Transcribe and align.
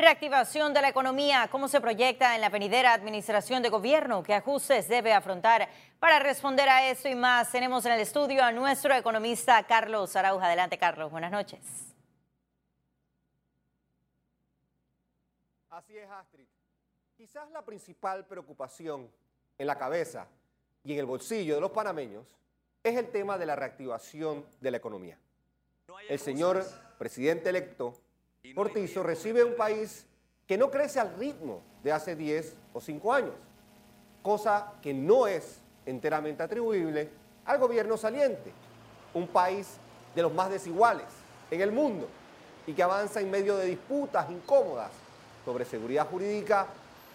Reactivación 0.00 0.72
de 0.72 0.80
la 0.80 0.88
economía, 0.88 1.46
¿cómo 1.50 1.68
se 1.68 1.78
proyecta 1.78 2.34
en 2.34 2.40
la 2.40 2.48
venidera 2.48 2.94
administración 2.94 3.62
de 3.62 3.68
gobierno? 3.68 4.22
¿Qué 4.22 4.32
ajustes 4.32 4.88
debe 4.88 5.12
afrontar? 5.12 5.68
Para 5.98 6.18
responder 6.18 6.70
a 6.70 6.88
esto 6.88 7.10
y 7.10 7.14
más, 7.14 7.52
tenemos 7.52 7.84
en 7.84 7.92
el 7.92 8.00
estudio 8.00 8.42
a 8.42 8.50
nuestro 8.50 8.94
economista 8.94 9.62
Carlos 9.64 10.16
Arauja. 10.16 10.46
Adelante, 10.46 10.78
Carlos. 10.78 11.10
Buenas 11.10 11.30
noches. 11.30 11.60
Así 15.68 15.98
es, 15.98 16.08
Astrid. 16.10 16.46
Quizás 17.18 17.50
la 17.50 17.60
principal 17.60 18.24
preocupación 18.24 19.06
en 19.58 19.66
la 19.66 19.76
cabeza 19.76 20.26
y 20.82 20.94
en 20.94 20.98
el 21.00 21.04
bolsillo 21.04 21.56
de 21.56 21.60
los 21.60 21.72
panameños 21.72 22.24
es 22.82 22.96
el 22.96 23.10
tema 23.10 23.36
de 23.36 23.44
la 23.44 23.54
reactivación 23.54 24.46
de 24.62 24.70
la 24.70 24.78
economía. 24.78 25.18
El 26.08 26.18
señor 26.18 26.64
presidente 26.96 27.50
electo 27.50 28.00
Cortizo 28.54 29.02
recibe 29.02 29.44
un 29.44 29.54
país 29.54 30.06
que 30.46 30.58
no 30.58 30.70
crece 30.70 30.98
al 30.98 31.14
ritmo 31.16 31.62
de 31.84 31.92
hace 31.92 32.16
10 32.16 32.56
o 32.72 32.80
5 32.80 33.12
años, 33.12 33.34
cosa 34.22 34.72
que 34.82 34.92
no 34.92 35.26
es 35.26 35.60
enteramente 35.86 36.42
atribuible 36.42 37.10
al 37.44 37.58
gobierno 37.58 37.96
saliente, 37.96 38.52
un 39.14 39.28
país 39.28 39.76
de 40.14 40.22
los 40.22 40.32
más 40.32 40.50
desiguales 40.50 41.06
en 41.50 41.60
el 41.60 41.70
mundo 41.70 42.08
y 42.66 42.72
que 42.72 42.82
avanza 42.82 43.20
en 43.20 43.30
medio 43.30 43.56
de 43.56 43.66
disputas 43.66 44.30
incómodas 44.30 44.90
sobre 45.44 45.64
seguridad 45.64 46.08
jurídica 46.08 46.66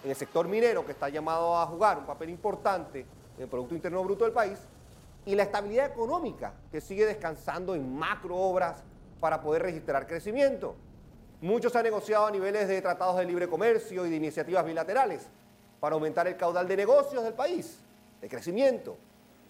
en 0.03 0.09
el 0.11 0.15
sector 0.15 0.47
minero 0.47 0.85
que 0.85 0.93
está 0.93 1.09
llamado 1.09 1.57
a 1.57 1.65
jugar 1.67 1.97
un 1.97 2.05
papel 2.05 2.29
importante 2.29 3.05
en 3.35 3.43
el 3.43 3.49
Producto 3.49 3.75
Interno 3.75 4.03
Bruto 4.03 4.23
del 4.23 4.33
país 4.33 4.59
y 5.25 5.35
la 5.35 5.43
estabilidad 5.43 5.87
económica 5.87 6.53
que 6.71 6.81
sigue 6.81 7.05
descansando 7.05 7.75
en 7.75 7.97
macro 7.97 8.35
obras 8.35 8.83
para 9.19 9.41
poder 9.41 9.63
registrar 9.63 10.07
crecimiento. 10.07 10.75
Muchos 11.45 11.75
han 11.75 11.83
negociado 11.83 12.25
a 12.25 12.31
niveles 12.31 12.67
de 12.67 12.81
tratados 12.81 13.17
de 13.17 13.23
libre 13.23 13.47
comercio 13.47 14.03
y 14.03 14.09
de 14.09 14.15
iniciativas 14.15 14.65
bilaterales 14.65 15.27
para 15.79 15.93
aumentar 15.93 16.25
el 16.27 16.37
caudal 16.37 16.67
de 16.67 16.75
negocios 16.75 17.23
del 17.23 17.35
país, 17.35 17.77
de 18.19 18.27
crecimiento. 18.27 18.97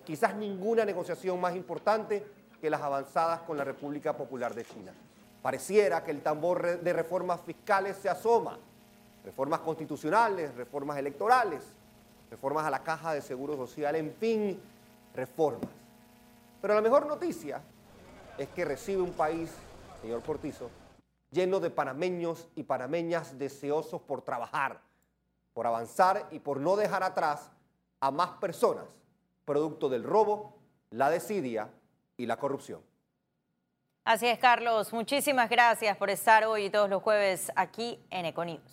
Quizás 0.03 0.35
ninguna 0.35 0.83
negociación 0.83 1.39
más 1.39 1.55
importante 1.55 2.21
que 2.59 2.69
las 2.69 2.81
avanzadas 2.81 3.43
con 3.43 3.55
la 3.55 3.63
República 3.63 4.11
Popular 4.11 4.53
de 4.53 4.65
China. 4.65 4.91
Pareciera 5.41 6.03
que 6.03 6.11
el 6.11 6.21
tambor 6.21 6.81
de 6.81 6.91
reformas 6.91 7.39
fiscales 7.39 7.95
se 7.95 8.09
asoma. 8.09 8.59
Reformas 9.23 9.61
constitucionales, 9.61 10.53
reformas 10.53 10.97
electorales, 10.97 11.63
reformas 12.29 12.65
a 12.65 12.71
la 12.71 12.83
caja 12.83 13.13
de 13.13 13.21
seguro 13.21 13.55
social, 13.55 13.95
en 13.95 14.13
fin, 14.19 14.59
reformas. 15.15 15.71
Pero 16.61 16.73
la 16.73 16.81
mejor 16.81 17.05
noticia 17.05 17.61
es 18.37 18.49
que 18.49 18.65
recibe 18.65 19.01
un 19.01 19.13
país, 19.13 19.49
señor 20.01 20.21
Cortizo, 20.23 20.69
lleno 21.35 21.59
de 21.59 21.69
panameños 21.69 22.47
y 22.55 22.63
panameñas 22.63 23.37
deseosos 23.37 24.01
por 24.01 24.21
trabajar, 24.21 24.81
por 25.53 25.67
avanzar 25.67 26.27
y 26.31 26.39
por 26.39 26.59
no 26.59 26.77
dejar 26.77 27.03
atrás 27.03 27.51
a 27.99 28.09
más 28.09 28.31
personas, 28.39 28.85
producto 29.43 29.89
del 29.89 30.03
robo, 30.03 30.57
la 30.89 31.09
desidia 31.09 31.69
y 32.17 32.25
la 32.25 32.37
corrupción. 32.37 32.81
Así 34.05 34.27
es, 34.27 34.39
Carlos. 34.39 34.93
Muchísimas 34.93 35.49
gracias 35.49 35.97
por 35.97 36.09
estar 36.09 36.45
hoy 36.45 36.65
y 36.65 36.69
todos 36.69 36.89
los 36.89 37.03
jueves 37.03 37.51
aquí 37.55 37.99
en 38.09 38.25
Econius. 38.25 38.71